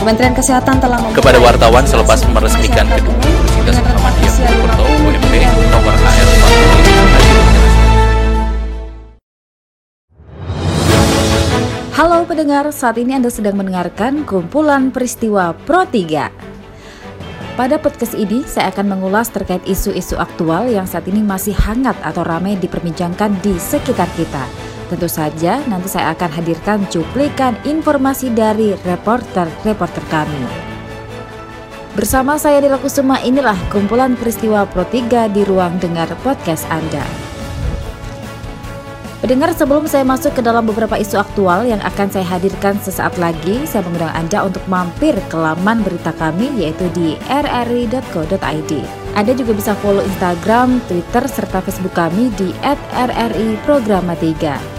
Kementerian 0.00 0.32
Kesehatan 0.32 0.80
telah 0.80 0.96
kepada 1.12 1.36
wartawan 1.36 1.84
selepas 1.84 2.24
meresmikan 2.32 2.88
gedung 2.96 3.12
Universitas 3.20 3.84
Muhammadiyah 3.84 4.32
Purwokerto 4.32 4.84
UMP 4.96 5.34
Tower 5.68 5.92
AR 5.92 6.28
Halo 12.00 12.24
pendengar, 12.24 12.64
saat 12.72 12.96
ini 12.96 13.12
Anda 13.12 13.28
sedang 13.28 13.60
mendengarkan 13.60 14.24
kumpulan 14.24 14.88
peristiwa 14.88 15.52
Pro 15.68 15.84
3. 15.84 16.32
Pada 17.60 17.76
podcast 17.76 18.16
ini, 18.16 18.40
saya 18.48 18.72
akan 18.72 18.96
mengulas 18.96 19.28
terkait 19.28 19.60
isu-isu 19.68 20.16
aktual 20.16 20.72
yang 20.72 20.88
saat 20.88 21.04
ini 21.12 21.20
masih 21.20 21.52
hangat 21.52 22.00
atau 22.00 22.24
ramai 22.24 22.56
diperbincangkan 22.56 23.36
di 23.44 23.52
sekitar 23.60 24.08
kita. 24.16 24.69
Tentu 24.90 25.06
saja 25.06 25.62
nanti 25.70 25.86
saya 25.86 26.10
akan 26.18 26.30
hadirkan 26.34 26.82
cuplikan 26.90 27.54
informasi 27.62 28.34
dari 28.34 28.74
reporter-reporter 28.74 30.02
kami. 30.10 30.42
Bersama 31.94 32.34
saya 32.34 32.58
Dila 32.58 32.74
Kusuma 32.82 33.22
inilah 33.22 33.54
kumpulan 33.70 34.18
peristiwa 34.18 34.66
Pro 34.66 34.82
3 34.82 35.30
di 35.30 35.46
ruang 35.46 35.78
dengar 35.78 36.10
podcast 36.26 36.66
Anda. 36.74 37.06
Pendengar 39.22 39.52
sebelum 39.52 39.84
saya 39.84 40.02
masuk 40.02 40.32
ke 40.32 40.42
dalam 40.42 40.64
beberapa 40.64 40.96
isu 40.96 41.20
aktual 41.20 41.68
yang 41.68 41.78
akan 41.84 42.08
saya 42.08 42.24
hadirkan 42.26 42.80
sesaat 42.80 43.20
lagi, 43.20 43.62
saya 43.68 43.84
mengundang 43.84 44.16
Anda 44.16 44.48
untuk 44.48 44.64
mampir 44.66 45.12
ke 45.28 45.36
laman 45.36 45.84
berita 45.86 46.10
kami 46.16 46.50
yaitu 46.56 46.88
di 46.96 47.20
rri.co.id. 47.28 48.72
Anda 49.14 49.32
juga 49.36 49.52
bisa 49.52 49.76
follow 49.78 50.02
Instagram, 50.02 50.80
Twitter, 50.88 51.28
serta 51.28 51.60
Facebook 51.62 51.92
kami 51.94 52.32
di 52.34 52.50
@rri_programa3. 52.96 54.69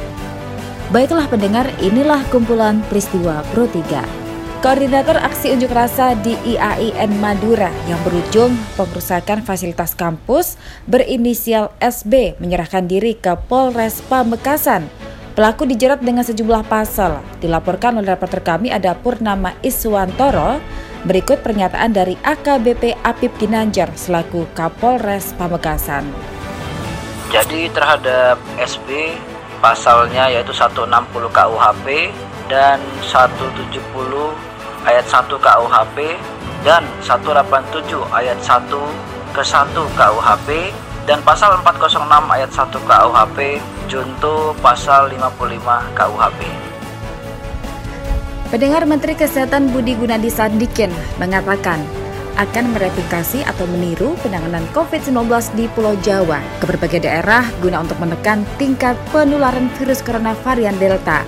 Baiklah 0.91 1.23
pendengar, 1.31 1.71
inilah 1.79 2.19
kumpulan 2.27 2.83
peristiwa 2.91 3.47
Pro 3.55 3.63
3. 3.63 4.03
Koordinator 4.59 5.15
aksi 5.23 5.55
unjuk 5.55 5.71
rasa 5.71 6.19
di 6.19 6.35
IAIN 6.43 7.15
Madura 7.15 7.71
yang 7.87 7.95
berujung 8.03 8.51
pengrusakan 8.75 9.39
fasilitas 9.39 9.95
kampus 9.95 10.59
berinisial 10.91 11.71
SB 11.79 12.35
menyerahkan 12.43 12.91
diri 12.91 13.15
ke 13.15 13.39
Polres 13.47 14.03
Pamekasan. 14.11 14.91
Pelaku 15.31 15.63
dijerat 15.63 16.03
dengan 16.03 16.27
sejumlah 16.27 16.67
pasal. 16.67 17.23
Dilaporkan 17.39 17.95
oleh 17.95 18.11
reporter 18.11 18.43
kami 18.43 18.67
ada 18.67 18.91
Purnama 18.91 19.55
Iswantoro. 19.63 20.59
Berikut 21.07 21.39
pernyataan 21.39 21.95
dari 21.95 22.19
AKBP 22.19 22.99
Apip 22.99 23.31
Ginanjar 23.39 23.95
selaku 23.95 24.43
Kapolres 24.51 25.31
Pamekasan. 25.39 26.03
Jadi 27.31 27.71
terhadap 27.71 28.35
SB 28.59 29.15
pasalnya 29.61 30.25
yaitu 30.27 30.51
160 30.51 30.89
KUHP 31.29 32.09
dan 32.49 32.81
170 33.05 33.69
ayat 34.89 35.05
1 35.05 35.29
KUHP 35.29 35.97
dan 36.65 36.83
187 37.05 38.01
ayat 38.09 38.37
1 38.41 39.31
ke 39.31 39.41
1 39.45 39.97
KUHP 39.97 40.49
dan 41.05 41.21
pasal 41.21 41.57
406 41.61 42.01
ayat 42.09 42.51
1 42.51 42.89
KUHP 42.89 43.37
junto 43.85 44.51
pasal 44.59 45.13
55 45.13 45.97
KUHP. 45.97 46.41
Pendengar 48.51 48.83
Menteri 48.83 49.15
Kesehatan 49.15 49.71
Budi 49.71 49.95
Gunadi 49.95 50.27
Sadikin 50.27 50.91
mengatakan 51.15 51.79
akan 52.37 52.75
mereplikasi 52.75 53.43
atau 53.43 53.67
meniru 53.67 54.15
penanganan 54.23 54.63
COVID-19 54.71 55.27
di 55.57 55.65
Pulau 55.71 55.95
Jawa 55.99 56.39
ke 56.61 56.65
berbagai 56.69 57.03
daerah 57.03 57.43
guna 57.59 57.83
untuk 57.83 57.97
menekan 57.99 58.47
tingkat 58.55 58.95
penularan 59.09 59.67
virus 59.79 59.99
corona 59.99 60.37
varian 60.45 60.75
Delta 60.79 61.23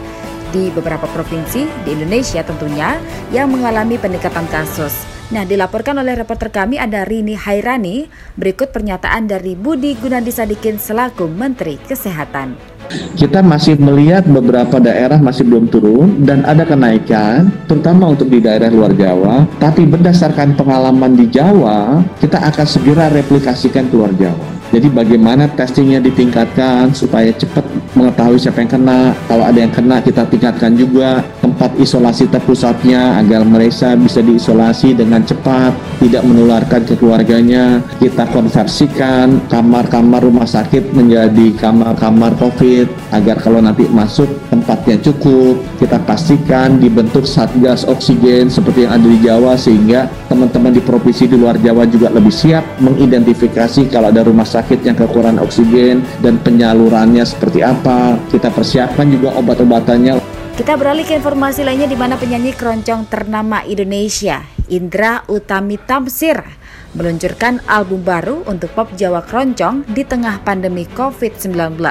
di 0.53 0.69
beberapa 0.69 1.09
provinsi 1.09 1.65
di 1.81 1.89
Indonesia 1.97 2.45
tentunya 2.45 3.01
yang 3.33 3.49
mengalami 3.49 3.97
peningkatan 3.97 4.45
kasus. 4.53 4.93
Nah, 5.33 5.49
dilaporkan 5.49 5.97
oleh 5.97 6.13
reporter 6.13 6.53
kami 6.53 6.77
ada 6.77 7.01
Rini 7.09 7.33
Hairani. 7.33 8.05
Berikut 8.37 8.69
pernyataan 8.69 9.25
dari 9.25 9.57
Budi 9.57 9.97
Gunadi 9.97 10.29
Sadikin 10.29 10.77
selaku 10.77 11.25
Menteri 11.25 11.81
Kesehatan 11.81 12.72
kita 13.13 13.39
masih 13.45 13.77
melihat 13.77 14.25
beberapa 14.25 14.81
daerah 14.81 15.21
masih 15.21 15.45
belum 15.47 15.69
turun 15.69 16.25
dan 16.25 16.43
ada 16.43 16.65
kenaikan, 16.65 17.51
terutama 17.69 18.11
untuk 18.13 18.27
di 18.29 18.41
daerah 18.41 18.69
luar 18.69 18.93
Jawa. 18.95 19.45
Tapi 19.61 19.85
berdasarkan 19.87 20.57
pengalaman 20.57 21.13
di 21.13 21.29
Jawa, 21.29 22.01
kita 22.19 22.41
akan 22.41 22.67
segera 22.67 23.09
replikasikan 23.13 23.87
ke 23.89 23.95
luar 23.95 24.13
Jawa. 24.17 24.53
Jadi 24.73 24.89
bagaimana 24.89 25.45
testingnya 25.53 26.01
ditingkatkan 26.01 26.89
supaya 26.97 27.29
cepat 27.29 27.61
mengetahui 27.93 28.41
siapa 28.41 28.65
yang 28.65 28.73
kena. 28.73 29.13
Kalau 29.29 29.45
ada 29.45 29.59
yang 29.61 29.69
kena 29.69 30.01
kita 30.01 30.25
tingkatkan 30.25 30.73
juga 30.73 31.21
tempat 31.45 31.77
isolasi 31.77 32.25
terpusatnya 32.25 33.21
agar 33.21 33.45
mereka 33.45 33.93
bisa 33.93 34.25
diisolasi 34.25 34.97
dengan 34.97 35.21
cepat, 35.21 35.77
tidak 36.01 36.25
menularkan 36.25 36.81
ke 36.89 36.97
keluarganya. 36.97 37.85
Kita 38.01 38.25
konversikan 38.33 39.45
kamar-kamar 39.45 40.25
rumah 40.25 40.49
sakit 40.49 40.89
menjadi 40.97 41.53
kamar-kamar 41.61 42.33
COVID 42.41 42.82
agar 43.11 43.39
kalau 43.41 43.59
nanti 43.59 43.87
masuk 43.89 44.27
tempatnya 44.47 44.99
cukup. 45.01 45.59
Kita 45.79 45.99
pastikan 46.03 46.79
dibentuk 46.79 47.27
satgas 47.27 47.83
oksigen 47.87 48.47
seperti 48.47 48.87
yang 48.87 48.95
ada 48.97 49.07
di 49.07 49.19
Jawa 49.19 49.53
sehingga 49.59 50.07
teman-teman 50.31 50.75
di 50.75 50.81
provinsi 50.81 51.27
di 51.27 51.37
luar 51.37 51.59
Jawa 51.59 51.83
juga 51.89 52.09
lebih 52.13 52.33
siap 52.33 52.63
mengidentifikasi 52.79 53.89
kalau 53.91 54.09
ada 54.09 54.25
rumah 54.25 54.47
sakit 54.47 54.83
yang 54.83 54.95
kekurangan 54.95 55.43
oksigen 55.43 56.01
dan 56.23 56.39
penyalurannya 56.41 57.23
seperti 57.23 57.61
apa. 57.61 58.17
Kita 58.29 58.53
persiapkan 58.53 59.09
juga 59.09 59.35
obat-obatannya. 59.35 60.23
Kita 60.53 60.77
beralih 60.77 61.01
ke 61.01 61.17
informasi 61.17 61.65
lainnya 61.65 61.89
di 61.89 61.97
mana 61.97 62.13
penyanyi 62.13 62.53
keroncong 62.53 63.09
ternama 63.09 63.65
Indonesia, 63.65 64.45
Indra 64.69 65.25
Utami 65.25 65.81
Tamsir, 65.81 66.45
meluncurkan 66.93 67.57
album 67.65 68.05
baru 68.05 68.45
untuk 68.45 68.69
pop 68.77 68.93
Jawa 68.93 69.25
keroncong 69.25 69.81
di 69.89 70.05
tengah 70.05 70.45
pandemi 70.45 70.85
COVID-19. 70.85 71.81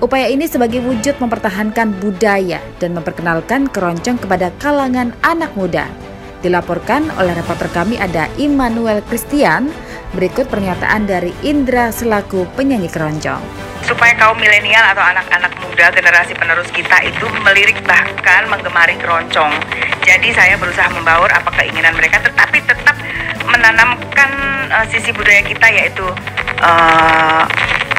Upaya 0.00 0.32
ini 0.32 0.48
sebagai 0.48 0.80
wujud 0.80 1.20
mempertahankan 1.20 2.00
budaya 2.00 2.56
dan 2.80 2.96
memperkenalkan 2.96 3.68
keroncong 3.68 4.16
kepada 4.16 4.48
kalangan 4.56 5.12
anak 5.20 5.52
muda. 5.52 5.84
Dilaporkan 6.40 7.12
oleh 7.20 7.36
reporter 7.36 7.68
kami 7.68 8.00
ada 8.00 8.24
Immanuel 8.40 9.04
Christian 9.04 9.68
Berikut 10.10 10.50
pernyataan 10.50 11.06
dari 11.06 11.30
Indra 11.46 11.94
selaku 11.94 12.42
penyanyi 12.58 12.90
keroncong. 12.90 13.38
Supaya 13.86 14.10
kaum 14.18 14.34
milenial 14.42 14.82
atau 14.90 15.06
anak-anak 15.06 15.54
muda 15.62 15.86
generasi 15.94 16.34
penerus 16.34 16.66
kita 16.74 16.98
itu 17.06 17.30
melirik 17.46 17.78
bahkan 17.86 18.50
menggemari 18.50 18.98
keroncong. 18.98 19.54
Jadi 20.02 20.34
saya 20.34 20.58
berusaha 20.58 20.90
membaur 20.90 21.30
apa 21.30 21.54
keinginan 21.62 21.94
mereka 21.94 22.18
tetapi 22.26 22.58
tetap 22.58 22.98
menanamkan 23.46 24.30
uh, 24.74 24.86
sisi 24.90 25.14
budaya 25.14 25.46
kita 25.46 25.66
yaitu 25.70 26.02
uh, 26.58 27.46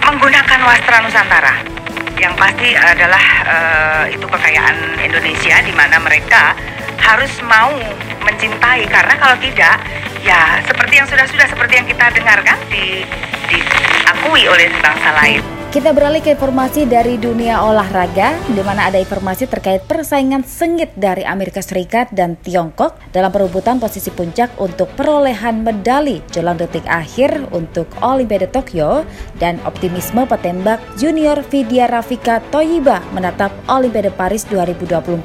menggunakan 0.03 0.59
wastra 0.67 0.99
Nusantara 0.99 1.80
yang 2.21 2.37
pasti 2.37 2.77
adalah 2.77 3.25
uh, 3.49 4.05
itu 4.05 4.21
kekayaan 4.21 5.01
Indonesia 5.01 5.57
di 5.65 5.73
mana 5.73 5.97
mereka 5.97 6.53
harus 7.01 7.33
mau 7.41 7.73
mencintai 8.21 8.85
karena 8.85 9.17
kalau 9.17 9.33
tidak 9.41 9.81
ya 10.21 10.61
seperti 10.61 11.01
yang 11.01 11.07
sudah-sudah 11.09 11.47
seperti 11.49 11.81
yang 11.81 11.87
kita 11.89 12.13
dengarkan 12.13 12.57
di 12.69 13.01
diakui 13.49 14.45
oleh 14.45 14.69
bangsa 14.79 15.09
lain. 15.17 15.60
Kita 15.71 15.95
beralih 15.95 16.19
ke 16.19 16.35
informasi 16.35 16.83
dari 16.83 17.15
dunia 17.15 17.63
olahraga, 17.63 18.35
di 18.43 18.59
mana 18.59 18.91
ada 18.91 18.99
informasi 18.99 19.47
terkait 19.47 19.79
persaingan 19.87 20.43
sengit 20.43 20.91
dari 20.99 21.23
Amerika 21.23 21.63
Serikat 21.63 22.11
dan 22.11 22.35
Tiongkok 22.35 22.99
dalam 23.15 23.31
perebutan 23.31 23.79
posisi 23.79 24.11
puncak 24.11 24.51
untuk 24.59 24.91
perolehan 24.99 25.63
medali 25.63 26.19
jelang 26.27 26.59
detik 26.59 26.83
akhir 26.91 27.55
untuk 27.55 27.87
Olimpiade 28.03 28.51
Tokyo 28.51 29.07
dan 29.39 29.63
optimisme 29.63 30.27
petembak 30.27 30.83
junior 30.99 31.39
Vidya 31.47 31.87
Rafika 31.87 32.43
Toyiba 32.51 32.99
menatap 33.15 33.55
Olimpiade 33.71 34.11
Paris 34.11 34.43
2024 34.51 35.23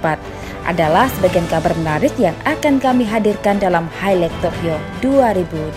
adalah 0.70 1.10
sebagian 1.18 1.50
kabar 1.50 1.74
menarik 1.74 2.14
yang 2.22 2.38
akan 2.46 2.78
kami 2.78 3.02
hadirkan 3.02 3.58
dalam 3.58 3.90
Highlight 3.98 4.38
Tokyo 4.38 4.78
2020. 5.02 5.74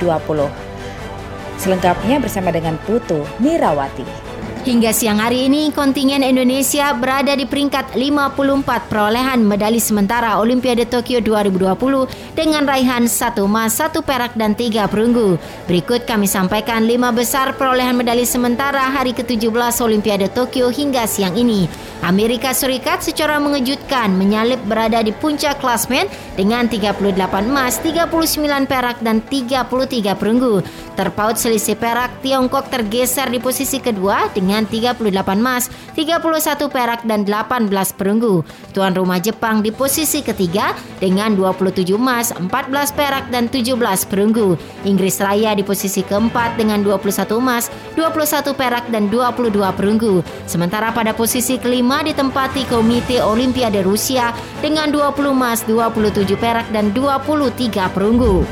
Selengkapnya 1.57 2.21
bersama 2.21 2.53
dengan 2.53 2.77
Putu 2.85 3.25
Mirawati. 3.41 4.28
Hingga 4.69 4.93
siang 4.93 5.17
hari 5.17 5.49
ini, 5.49 5.73
kontingen 5.73 6.21
Indonesia 6.21 6.93
berada 6.93 7.33
di 7.33 7.49
peringkat 7.49 7.97
54 7.97 8.85
perolehan 8.85 9.41
medali 9.41 9.81
sementara 9.81 10.37
Olimpiade 10.37 10.85
Tokyo 10.85 11.17
2020 11.25 12.05
dengan 12.37 12.69
raihan 12.69 13.09
1 13.09 13.49
emas, 13.49 13.73
1 13.81 13.97
perak, 14.05 14.37
dan 14.37 14.53
3 14.53 14.85
perunggu. 14.85 15.41
Berikut 15.65 16.05
kami 16.05 16.29
sampaikan 16.29 16.85
5 16.85 17.01
besar 17.17 17.57
perolehan 17.57 17.97
medali 17.97 18.29
sementara 18.29 18.93
hari 18.93 19.17
ke-17 19.17 19.49
Olimpiade 19.81 20.29
Tokyo 20.29 20.69
hingga 20.69 21.09
siang 21.09 21.33
ini. 21.33 21.65
Amerika 21.99 22.55
Serikat 22.55 23.03
secara 23.03 23.43
mengejutkan 23.43 24.15
menyalip 24.15 24.59
berada 24.63 25.03
di 25.03 25.11
puncak 25.11 25.59
klasmen 25.59 26.07
dengan 26.39 26.71
38 26.71 27.19
emas, 27.43 27.83
39 27.83 28.71
perak 28.71 29.03
dan 29.03 29.19
33 29.19 30.15
perunggu. 30.15 30.63
Terpaut 30.95 31.35
selisih 31.35 31.75
perak, 31.75 32.23
Tiongkok 32.23 32.71
tergeser 32.71 33.27
di 33.27 33.39
posisi 33.43 33.83
kedua 33.83 34.31
dengan 34.31 34.63
38 34.63 35.03
emas, 35.35 35.67
31 35.95 36.71
perak 36.71 37.03
dan 37.03 37.27
18 37.27 37.67
perunggu. 37.91 38.47
Tuan 38.71 38.95
rumah 38.95 39.19
Jepang 39.19 39.59
di 39.59 39.75
posisi 39.75 40.23
ketiga 40.23 40.71
dengan 41.03 41.35
27 41.35 41.99
emas, 41.99 42.31
14 42.31 42.95
perak 42.95 43.27
dan 43.27 43.51
17 43.51 44.07
perunggu. 44.07 44.55
Inggris 44.87 45.19
Raya 45.19 45.51
di 45.51 45.67
posisi 45.67 45.99
keempat 45.99 46.55
dengan 46.55 46.79
21 46.79 47.43
emas, 47.43 47.67
21 47.99 48.55
perak 48.55 48.87
dan 48.87 49.11
22 49.11 49.51
perunggu. 49.75 50.23
Sementara 50.47 50.95
pada 50.95 51.11
posisi 51.11 51.59
kelima 51.59 51.88
ditempati 51.89 52.69
Komite 52.69 53.17
Olimpiade 53.17 53.81
Rusia 53.81 54.29
dengan 54.61 54.93
20 54.93 55.33
emas, 55.33 55.65
27 55.65 56.37
perak 56.37 56.69
dan 56.69 56.93
23 56.93 57.89
perunggu. 57.89 58.45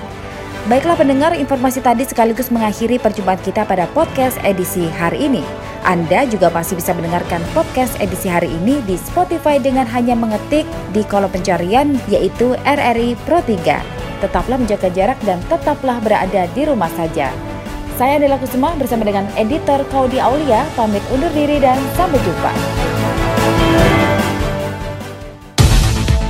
Baiklah 0.66 0.98
pendengar, 0.98 1.31
informasi 1.38 1.80
tadi 1.80 2.04
sekaligus 2.04 2.50
mengakhiri 2.50 2.98
perjumpaan 2.98 3.39
kita 3.39 3.63
pada 3.63 3.86
podcast 3.94 4.42
edisi 4.42 4.89
hari 4.89 5.30
ini. 5.30 5.45
Anda 5.86 6.25
juga 6.28 6.50
masih 6.50 6.81
bisa 6.81 6.92
mendengarkan 6.98 7.39
podcast 7.54 7.94
edisi 8.01 8.28
hari 8.28 8.50
ini 8.50 8.81
di 8.84 8.98
Spotify 9.00 9.62
dengan 9.62 9.86
hanya 9.88 10.18
mengetik 10.18 10.68
di 10.92 11.06
kolom 11.06 11.31
pencarian 11.31 11.95
yaitu 12.12 12.57
RRI 12.66 13.16
Pro 13.24 13.40
3. 13.40 13.63
Tetaplah 14.19 14.57
menjaga 14.57 14.90
jarak 14.92 15.22
dan 15.24 15.40
tetaplah 15.45 16.01
berada 16.01 16.50
di 16.51 16.66
rumah 16.66 16.90
saja. 16.98 17.31
Saya 17.95 18.19
Adela 18.19 18.36
Kusuma 18.42 18.75
bersama 18.75 19.07
dengan 19.07 19.30
editor 19.40 19.81
Kaudi 19.94 20.19
Aulia 20.19 20.68
pamit 20.75 21.01
undur 21.13 21.31
diri 21.31 21.63
dan 21.63 21.80
sampai 21.95 22.19
jumpa. 22.22 23.06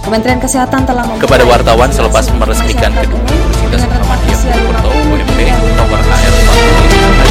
Kementerian 0.07 0.39
Kesehatan 0.39 0.87
telah 0.87 1.03
kepada 1.19 1.43
wartawan 1.43 1.91
selepas 1.91 2.31
meresmikan 2.39 2.95
gedung 2.95 3.19
Universitas 3.27 3.83
Muhammadiyah 3.91 4.39
Purwokerto 4.39 4.89
UMP 5.11 5.39
Tower 5.75 5.99
AR 5.99 6.33
1 7.23 7.26